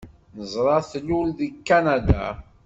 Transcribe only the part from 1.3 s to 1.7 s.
deg